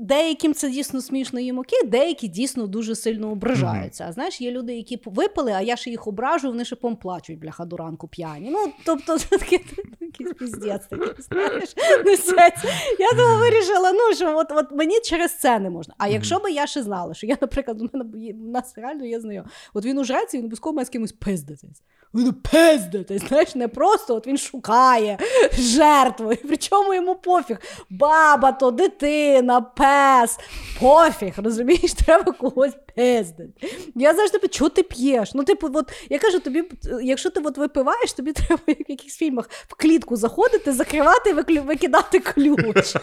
деяким 0.00 0.54
це 0.54 0.70
дійсно 0.70 1.00
смішно 1.00 1.40
їм 1.40 1.58
окей, 1.58 1.84
деякі 1.84 2.28
дійсно 2.28 2.66
дуже 2.66 2.94
сильно 2.94 3.30
ображаються. 3.30 4.06
А 4.08 4.12
знаєш, 4.12 4.40
є 4.40 4.50
люди, 4.50 4.74
які 4.76 5.00
випили, 5.04 5.52
а 5.52 5.60
я 5.60 5.76
ще 5.76 5.90
їх 5.90 6.06
ображу, 6.06 6.48
вони 6.48 6.64
ще 6.64 6.76
пом 6.76 6.96
плачуть, 6.96 7.38
бляха, 7.38 7.64
до 7.64 7.76
ранку 7.76 8.08
п'яні. 8.08 8.50
Ну, 8.50 8.72
тобто, 8.84 9.18
це 9.18 9.38
таке 9.38 9.60
якийсь 10.00 10.32
піздець 10.32 10.86
такий, 10.86 11.08
знаєш, 11.18 11.74
несеться. 12.04 12.68
Я 12.98 13.10
тому 13.10 13.38
вирішила, 13.38 13.92
ну, 13.92 14.14
що 14.14 14.38
от, 14.38 14.52
от 14.52 14.66
мені 14.72 15.00
через 15.04 15.38
це 15.38 15.58
не 15.58 15.70
можна. 15.70 15.94
А 15.98 16.08
якщо 16.08 16.38
би 16.38 16.52
я 16.52 16.66
ще 16.66 16.82
знала, 16.82 17.14
що 17.14 17.26
я, 17.26 17.36
наприклад, 17.40 17.82
у 17.82 17.88
мене 17.92 18.32
у 18.32 18.50
нас 18.50 18.72
реально 18.76 19.04
є 19.04 19.20
знайомий, 19.20 19.50
от 19.74 19.84
він 19.84 19.98
ужреться, 19.98 20.36
він 20.36 20.44
обов'язково 20.44 20.74
має 20.74 20.86
з 20.86 20.88
кимось 20.88 21.12
пиздитись. 21.12 21.82
Він 22.14 22.32
пиздитись, 22.32 23.22
знаєш, 23.28 23.54
не 23.54 23.68
просто 23.68 24.14
от 24.14 24.26
він 24.26 24.38
шукає 24.38 25.18
жертву, 25.52 26.32
причому 26.48 26.94
йому 26.94 27.14
пофіг. 27.14 27.58
Баба 27.90 28.52
то, 28.52 28.70
дитина, 28.70 29.60
пес, 29.60 30.38
пофіг, 30.80 31.34
розумієш, 31.36 31.92
треба 31.92 32.32
когось 32.32 32.74
пиздити. 32.96 33.68
Я 33.94 34.14
завжди 34.14 34.38
питаю, 34.38 34.50
чого 34.50 34.70
ти 34.70 34.82
п'єш? 34.82 35.34
Ну, 35.34 35.44
типу, 35.44 35.70
от 35.74 35.92
я 36.10 36.18
кажу, 36.18 36.40
тобі, 36.40 36.64
якщо 37.02 37.30
ти 37.30 37.40
от 37.40 37.58
випиваєш, 37.58 38.12
тобі 38.12 38.32
треба 38.46 38.62
як 38.66 38.78
в 38.78 38.90
якихось 38.90 39.16
фільмах 39.16 39.50
в 39.50 39.74
клітку 39.74 40.16
заходити, 40.16 40.72
закривати 40.72 41.30
і 41.30 41.58
викидати 41.58 42.20
ключ. 42.20 42.96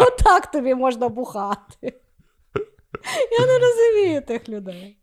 Отак 0.00 0.50
тобі 0.52 0.74
можна 0.74 1.08
бухати. 1.08 1.94
Я 3.40 3.46
не 3.46 3.58
розумію 3.58 4.22
тих 4.22 4.48
людей. 4.48 5.01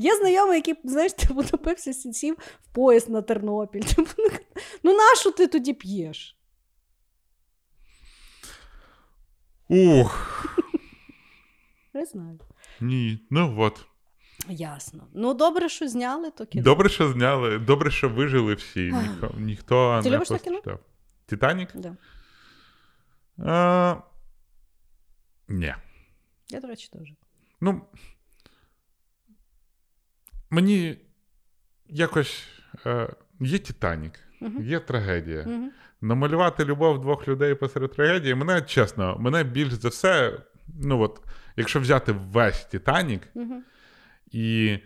Є 0.00 0.16
знайомий, 0.16 0.56
який, 0.56 0.74
знаєш, 0.84 1.12
типу, 1.18 1.42
напився, 1.52 1.92
сів 1.92 2.36
в 2.62 2.72
поїзд 2.72 3.08
на 3.10 3.22
Тернопіль. 3.22 3.82
Ну, 4.82 4.96
нащо 4.96 5.30
ти 5.30 5.46
тоді 5.46 5.72
п'єш? 5.74 6.36
Ух, 9.68 10.46
Не 11.94 12.04
знаю. 12.06 12.38
ні. 12.80 13.26
Ну 13.30 13.54
от. 13.58 13.86
Ясно. 14.48 15.06
Ну, 15.14 15.34
добре, 15.34 15.68
що 15.68 15.88
зняли, 15.88 16.30
то 16.30 16.46
кіно. 16.46 16.64
Добре, 16.64 16.88
що 16.88 17.12
зняли, 17.12 17.58
добре, 17.58 17.90
що 17.90 18.08
вижили 18.08 18.54
всі. 18.54 18.92
Ніхто, 18.92 19.34
ніхто 19.38 20.00
Ти 20.02 20.10
не 20.10 20.16
любиш 20.16 20.28
кіно? 20.44 20.78
Титанік? 21.26 21.76
Да. 21.76 21.96
А, 23.46 23.96
ні. 25.48 25.74
Я, 26.48 26.60
до 26.60 26.66
речі, 26.66 26.88
теж. 26.92 27.12
Ну. 27.60 27.80
Мені 30.50 30.96
якось 31.88 32.44
е, 32.86 33.08
є 33.40 33.58
Титанік, 33.58 34.12
Мгм. 34.40 34.62
є 34.62 34.80
трагедія. 34.80 35.42
Мгм. 35.46 35.70
Намалювати 36.00 36.64
любов 36.64 37.00
двох 37.00 37.28
людей 37.28 37.54
посеред 37.54 37.92
трагедії, 37.92 38.34
мене 38.34 38.62
чесно, 38.62 39.16
мене 39.20 39.44
більш 39.44 39.72
за 39.72 39.88
все, 39.88 40.38
ну 40.82 41.00
от, 41.00 41.20
якщо 41.56 41.80
взяти 41.80 42.12
весь 42.12 42.64
Титанік, 42.64 43.22
Мгм. 43.34 43.62
і 44.32 44.78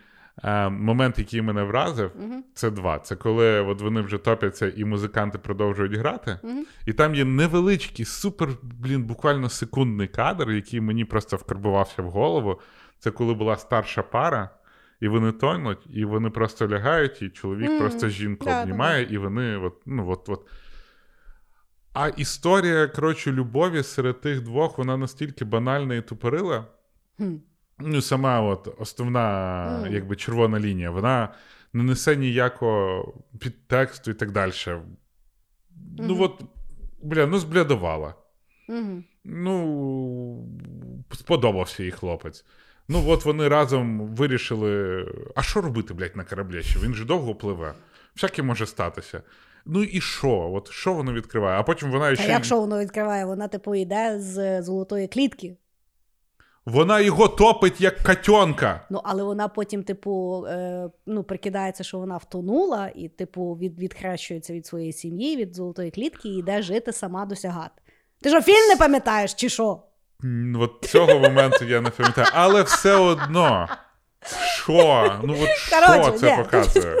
е, 0.43 0.69
момент, 0.69 1.19
який 1.19 1.41
мене 1.41 1.63
вразив, 1.63 2.11
це 2.53 2.69
два. 2.71 2.99
Це 2.99 3.15
коли 3.15 3.59
от 3.61 3.81
вони 3.81 4.01
вже 4.01 4.17
топляться 4.17 4.71
і 4.75 4.85
музиканти 4.85 5.37
продовжують 5.37 5.93
грати. 5.93 6.39
І 6.85 6.93
там 6.93 7.15
є 7.15 7.25
невеличкий, 7.25 8.05
супер, 8.05 8.49
блін, 8.63 9.03
буквально 9.03 9.49
секундний 9.49 10.07
кадр, 10.07 10.51
який 10.51 10.81
мені 10.81 11.05
просто 11.05 11.37
вкарбувався 11.37 12.01
в 12.01 12.09
голову. 12.09 12.61
Це 12.99 13.11
коли 13.11 13.33
була 13.33 13.55
старша 13.57 14.01
пара, 14.03 14.49
і 14.99 15.07
вони 15.07 15.31
тонуть, 15.31 15.87
і 15.89 16.05
вони 16.05 16.29
просто 16.29 16.67
лягають, 16.67 17.21
і 17.21 17.29
чоловік 17.29 17.69
Мгм. 17.69 17.79
просто 17.79 18.09
жінку 18.09 18.45
Да-да-да. 18.45 18.61
обнімає, 18.63 19.07
і 19.11 19.17
вони 19.17 19.57
от, 19.57 19.81
ну, 19.85 20.09
от, 20.09 20.29
от. 20.29 20.47
А 21.93 22.07
історія, 22.07 22.87
коротше, 22.87 23.31
любові 23.31 23.83
серед 23.83 24.21
тих 24.21 24.41
двох, 24.41 24.77
вона 24.77 24.97
настільки 24.97 25.45
банальна 25.45 25.95
і 25.95 26.01
тупорила. 26.01 26.65
Хм. 27.17 27.33
Ну, 27.79 28.01
сама 28.01 28.41
от 28.41 28.75
основна, 28.79 29.79
Мгм. 29.83 29.93
якби 29.93 30.15
червона 30.15 30.59
лінія, 30.59 30.91
вона 30.91 31.33
не 31.73 31.83
несе 31.83 32.15
ніякого 32.15 33.13
підтексту 33.39 34.11
і 34.11 34.13
так 34.13 34.31
далі. 34.31 34.51
Ну, 35.97 36.17
от, 36.23 36.43
бля, 37.03 37.25
ну 37.27 37.37
зблядувала. 37.39 38.13
Мгм. 38.69 39.03
Ну, 39.23 40.47
сподобався 41.11 41.83
їй 41.83 41.91
хлопець. 41.91 42.45
Ну, 42.87 43.03
от 43.07 43.25
вони 43.25 43.47
разом 43.47 43.99
вирішили: 44.15 45.05
а 45.35 45.41
що 45.41 45.61
робити, 45.61 45.93
блядь, 45.93 46.15
на 46.15 46.23
кораблі? 46.23 46.63
Що 46.63 46.79
він 46.79 46.93
же 46.93 47.05
довго 47.05 47.35
пливе. 47.35 47.73
Всяке 48.15 48.43
може 48.43 48.65
статися. 48.65 49.21
Ну 49.65 49.83
і 49.83 50.01
що? 50.01 50.51
От 50.53 50.69
що 50.71 50.93
воно 50.93 51.13
відкриває? 51.13 51.59
А 51.59 51.63
потім 51.63 51.91
вона 51.91 52.15
ще. 52.15 52.25
й- 52.27 52.29
якщо 52.29 52.59
воно 52.59 52.79
відкриває, 52.79 53.25
вона 53.25 53.47
типу 53.47 53.75
йде 53.75 54.19
з 54.19 54.61
золотої 54.61 55.07
клітки. 55.07 55.57
Вона 56.65 56.99
його 56.99 57.27
топить 57.27 57.81
як 57.81 57.95
катьонка. 57.97 58.87
Ну, 58.89 59.01
але 59.03 59.23
вона 59.23 59.47
потім, 59.47 59.83
типу, 59.83 60.45
е, 60.49 60.89
ну, 61.05 61.23
прикидається, 61.23 61.83
що 61.83 61.97
вона 61.99 62.17
втонула, 62.17 62.91
і, 62.95 63.09
типу, 63.09 63.53
від, 63.53 63.79
відхрещується 63.79 64.53
від 64.53 64.65
своєї 64.65 64.93
сім'ї, 64.93 65.37
від 65.37 65.55
золотої 65.55 65.91
клітки 65.91 66.29
і 66.29 66.37
йде 66.37 66.61
жити 66.61 66.93
сама 66.93 67.25
досягати. 67.25 67.81
Ти 68.21 68.29
що, 68.29 68.41
фільм 68.41 68.67
не 68.69 68.75
пам'ятаєш, 68.75 69.33
чи 69.33 69.49
що? 69.49 69.81
От 70.59 70.89
цього 70.89 71.19
моменту 71.19 71.65
я 71.65 71.81
не 71.81 71.89
пам'ятаю. 71.89 72.27
Але 72.33 72.63
все 72.63 72.95
одно. 72.95 73.69
Що? 74.63 75.19
Ну 75.23 75.37
от 75.41 75.49
що 75.49 76.11
це 76.19 76.37
показує? 76.37 76.95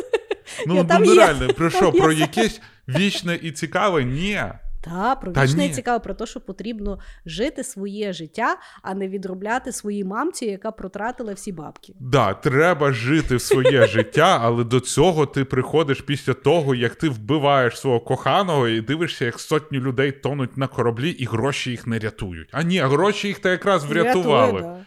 Ну, 0.67 0.87
ну 0.89 0.99
нереально, 0.99 1.53
про 1.53 1.69
що? 1.69 1.91
Про 1.91 2.11
якесь 2.11 2.61
вічне 2.87 3.39
і 3.41 3.51
цікаве? 3.51 4.03
Ні. 4.03 4.43
Та, 4.85 5.15
про 5.15 5.31
Та 5.31 5.43
вічне 5.45 5.67
ні. 5.67 5.73
цікаво 5.73 5.99
про 5.99 6.13
те, 6.13 6.25
що 6.25 6.41
потрібно 6.41 6.99
жити 7.25 7.63
своє 7.63 8.13
життя, 8.13 8.57
а 8.81 8.93
не 8.93 9.07
відробляти 9.07 9.71
своїй 9.71 10.03
мамці, 10.03 10.45
яка 10.45 10.71
протратила 10.71 11.33
всі 11.33 11.51
бабки. 11.51 11.93
Да, 11.99 12.33
треба 12.33 12.91
жити 12.91 13.39
своє 13.39 13.87
життя, 13.87 14.39
але 14.41 14.63
до 14.63 14.79
цього 14.79 15.25
ти 15.25 15.45
приходиш 15.45 16.01
після 16.01 16.33
того, 16.33 16.75
як 16.75 16.95
ти 16.95 17.09
вбиваєш 17.09 17.79
свого 17.79 17.99
коханого 17.99 18.67
і 18.67 18.81
дивишся, 18.81 19.25
як 19.25 19.39
сотні 19.39 19.79
людей 19.79 20.11
тонуть 20.11 20.57
на 20.57 20.67
кораблі, 20.67 21.09
і 21.09 21.25
гроші 21.25 21.71
їх 21.71 21.87
не 21.87 21.99
рятують. 21.99 22.49
А 22.51 22.63
ні, 22.63 22.79
гроші 22.79 23.27
їх 23.27 23.39
та 23.39 23.51
якраз 23.51 23.85
врятували. 23.85 24.53
Рятує, 24.61 24.73
да. 24.73 24.85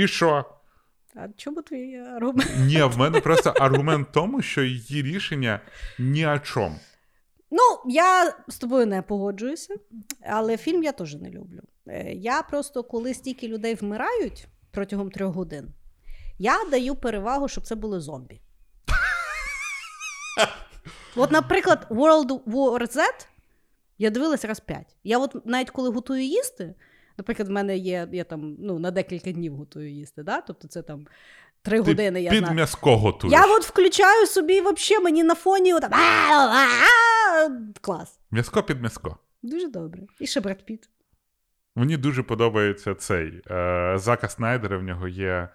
І 0.00 0.08
що? 0.08 0.44
А 1.14 1.26
чому 1.36 1.62
твій 1.62 1.96
аргумент? 2.16 2.50
Ні, 2.58 2.82
в 2.82 2.98
мене 2.98 3.20
просто 3.20 3.50
аргумент 3.60 4.08
в 4.08 4.12
тому, 4.12 4.42
що 4.42 4.62
її 4.62 5.02
рішення 5.02 5.60
ні 5.98 6.26
о 6.26 6.38
чому. 6.38 6.76
Ну, 7.50 7.62
я 7.86 8.34
з 8.48 8.58
тобою 8.58 8.86
не 8.86 9.02
погоджуюся, 9.02 9.74
але 10.28 10.56
фільм 10.56 10.82
я 10.82 10.92
теж 10.92 11.14
не 11.14 11.30
люблю. 11.30 11.60
Е, 11.88 12.12
Я 12.12 12.42
просто, 12.42 12.82
коли 12.82 13.14
стільки 13.14 13.48
людей 13.48 13.74
вмирають 13.74 14.46
протягом 14.70 15.10
трьох 15.10 15.34
годин, 15.34 15.68
я 16.38 16.64
даю 16.70 16.94
перевагу, 16.94 17.48
щоб 17.48 17.66
це 17.66 17.74
були 17.74 18.00
зомбі. 18.00 18.40
От, 21.16 21.30
наприклад, 21.30 21.86
World 21.90 22.44
War 22.44 22.96
Z 22.96 23.00
я 23.98 24.10
дивилась 24.10 24.44
раз 24.44 24.60
п'ять. 24.60 24.96
Я 25.04 25.18
от 25.18 25.46
навіть 25.46 25.70
коли 25.70 25.90
готую 25.90 26.22
їсти, 26.22 26.74
наприклад, 27.18 27.48
в 27.48 27.50
мене 27.50 27.76
є, 27.76 28.08
я 28.12 28.24
там 28.24 28.56
ну, 28.58 28.78
на 28.78 28.90
декілька 28.90 29.32
днів 29.32 29.56
готую 29.56 29.90
їсти, 29.90 30.22
да? 30.22 30.40
тобто 30.40 30.68
це 30.68 30.82
там 30.82 31.06
три 31.62 31.82
Ти 31.82 31.84
години 31.90 32.22
я 32.22 32.30
під 32.30 32.50
м'язко 32.50 32.96
готуєш. 32.96 33.32
Я 33.32 33.56
от 33.56 33.64
включаю 33.64 34.26
собі 34.26 34.60
вообще 34.60 35.00
мені 35.00 35.22
на 35.22 35.34
фоні 35.34 35.74
отам. 35.74 35.90
Клас. 37.80 38.20
М'язко 38.30 38.62
під 38.62 38.80
м'язко. 38.80 39.18
Дуже 39.42 39.68
добре. 39.68 40.02
І 40.20 40.26
ще 40.26 40.40
Бред 40.40 40.66
Піт. 40.66 40.88
Мені 41.74 41.96
дуже 41.96 42.22
подобається 42.22 42.94
цей 42.94 43.42
е, 43.50 43.94
Зака 43.98 44.28
Снайдера. 44.28 44.78
В 44.78 44.82
нього 44.82 45.08
є. 45.08 45.48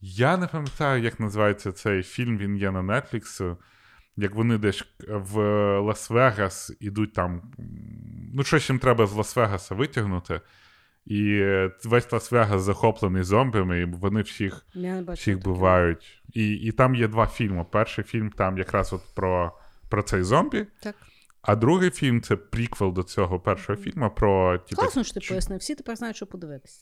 Я 0.00 0.36
не 0.36 0.46
пам'ятаю, 0.46 1.02
як 1.02 1.20
називається 1.20 1.72
цей 1.72 2.02
фільм. 2.02 2.38
Він 2.38 2.56
є 2.56 2.70
на 2.70 2.82
Netflix. 2.82 3.56
Як 4.16 4.34
вони 4.34 4.58
десь 4.58 4.84
в 5.08 5.38
Лас-Вегас 5.80 6.76
ідуть 6.80 7.12
там. 7.12 7.52
Ну, 8.34 8.44
щось 8.44 8.70
їм 8.70 8.78
треба 8.78 9.06
з 9.06 9.12
Лас-Вегаса 9.12 9.74
витягнути. 9.74 10.40
І 11.06 11.42
весь 11.84 12.12
Лас-Вегас 12.12 12.58
захоплений 12.58 13.22
зомбіями, 13.22 13.80
і 13.80 13.84
вони 13.84 14.22
всіх, 14.22 14.66
всіх 15.08 15.38
бувають. 15.38 16.22
І, 16.32 16.52
і 16.52 16.72
там 16.72 16.94
є 16.94 17.08
два 17.08 17.26
фільми. 17.26 17.66
Перший 17.72 18.04
фільм 18.04 18.30
там 18.30 18.58
якраз 18.58 18.92
от 18.92 19.02
про, 19.14 19.59
про 19.90 20.02
цей 20.02 20.22
зомбі, 20.22 20.66
Так. 20.82 20.94
а 21.42 21.56
другий 21.56 21.90
фільм 21.90 22.22
це 22.22 22.36
приквел 22.36 22.92
до 22.92 23.02
цього 23.02 23.40
першого 23.40 23.78
фільму 23.78 24.10
про 24.16 24.58
типу, 24.58 24.82
Класно, 24.82 25.04
що 25.04 25.14
ти 25.14 25.20
пояснив. 25.28 25.58
Всі 25.58 25.74
тепер 25.74 25.96
знають, 25.96 26.16
що 26.16 26.26
подивитися. 26.26 26.78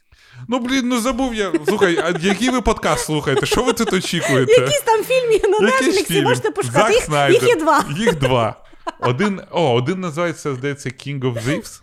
Ну, 0.49 0.59
блін, 0.59 0.89
ну 0.89 1.01
забув 1.01 1.35
я. 1.35 1.53
Слухай, 1.67 1.99
а 1.99 2.19
який 2.21 2.51
ви 2.51 2.61
подкаст 2.61 3.05
слухаєте? 3.05 3.47
Що 3.47 3.63
ви 3.65 3.73
тут 3.73 3.93
очікуєте? 3.93 4.53
Якісь 4.53 4.81
там 4.81 5.05
фільм 5.05 5.33
є 5.33 5.49
на 5.49 5.59
Netflix, 5.59 6.23
можете 6.23 6.51
пошукати. 6.51 6.93
Їх, 6.95 7.43
їх 7.43 7.49
є 7.49 7.57
два. 7.57 7.85
Їх 7.97 8.19
два. 8.19 8.65
Один, 9.01 9.41
о, 9.51 9.73
один 9.73 10.01
називається, 10.01 10.55
здається, 10.55 10.89
King 10.89 11.21
of 11.21 11.47
Thieves. 11.47 11.83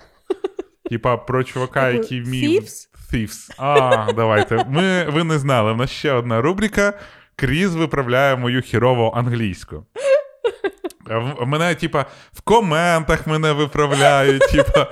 Типа 0.89 1.17
про 1.17 1.44
чувака, 1.44 1.91
Типу, 1.91 2.03
який 2.03 2.22
вмів. 2.22 2.63
Thieves? 2.63 2.88
Thieves. 3.13 3.50
А, 3.58 4.12
давайте. 4.15 4.65
Ми, 4.70 5.03
ви 5.10 5.24
не 5.24 5.39
знали. 5.39 5.72
У 5.72 5.75
нас 5.75 5.91
ще 5.91 6.12
одна 6.12 6.41
рубрика. 6.41 7.00
Кріз 7.36 7.75
виправляє 7.75 8.36
мою 8.36 8.62
хірову 8.62 9.12
англійську. 9.15 9.86
А 11.09 11.45
Мене, 11.45 11.75
типа, 11.75 12.05
в 12.33 12.41
коментах 12.41 13.27
мене 13.27 13.51
виправляють, 13.51 14.41
типа, 14.51 14.88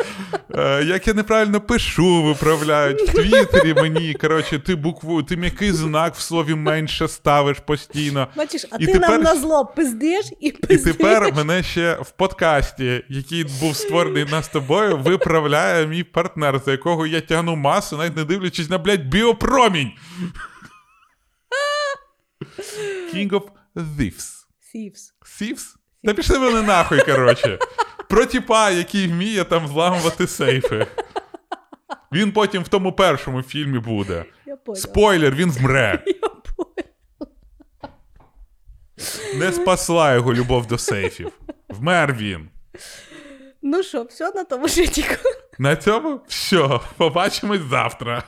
е, 0.55 0.83
як 0.83 1.07
я 1.07 1.13
неправильно 1.13 1.61
пишу, 1.61 2.23
виправляють. 2.23 3.01
В 3.01 3.13
Твіттері 3.13 3.73
мені, 3.73 4.13
коротше, 4.13 4.59
ти 4.59 4.75
букву, 4.75 5.23
ти 5.23 5.37
м'який 5.37 5.71
знак 5.71 6.15
в 6.15 6.19
слові 6.19 6.55
менше 6.55 7.07
ставиш 7.07 7.59
постійно. 7.59 8.27
Бачиш, 8.35 8.65
а 8.71 8.75
І 8.79 8.85
ти 8.85 8.93
тепер- 8.93 9.09
нам 9.09 9.21
на 9.21 9.35
зло 9.35 9.65
пиздиш 9.65 10.25
і 10.39 10.51
пиздиш. 10.51 10.95
І 10.95 10.97
тепер 10.97 11.33
мене 11.33 11.63
ще 11.63 11.97
в 12.01 12.11
подкасті, 12.11 13.03
який 13.09 13.43
був 13.43 13.75
створений 13.75 14.25
нас 14.25 14.47
тобою, 14.47 14.97
виправляє 14.97 15.87
мій 15.87 16.03
партнер, 16.03 16.61
за 16.65 16.71
якого 16.71 17.07
я 17.07 17.21
тягну 17.21 17.55
масу, 17.55 17.97
навіть 17.97 18.15
не 18.15 18.23
дивлячись 18.23 18.69
на, 18.69 18.77
блядь, 18.77 19.07
біопромінь. 19.07 19.91
King 23.13 23.29
of 23.29 23.43
Thieves. 23.75 24.45
Thieves. 24.73 25.11
Thieves? 25.39 25.75
Та 26.03 26.13
пішли 26.13 26.37
вони 26.37 26.61
нахуй, 26.61 27.01
коротше. 27.05 27.59
Про 28.09 28.25
тіпа, 28.25 28.69
який 28.71 29.07
вміє 29.07 29.43
там 29.43 29.67
зламувати 29.67 30.27
сейфи. 30.27 30.87
Він 32.11 32.31
потім 32.31 32.63
в 32.63 32.67
тому 32.67 32.91
першому 32.91 33.41
фільмі 33.41 33.79
буде. 33.79 34.25
Я. 34.45 34.57
Спойлер, 34.75 35.35
він 35.35 35.51
вмре. 35.51 36.03
Я. 36.07 36.29
Не 39.35 39.51
спасла 39.51 40.13
його 40.13 40.33
любов 40.33 40.67
до 40.67 40.77
сейфів. 40.77 41.31
Вмер 41.69 42.13
він. 42.13 42.49
Ну 43.61 43.83
що, 43.83 44.03
все 44.03 44.31
на 44.31 44.43
тому 44.43 44.67
житті. 44.67 45.05
На 45.57 45.75
цьому 45.75 46.21
все. 46.27 46.79
Побачимось 46.97 47.61
завтра. 47.69 48.23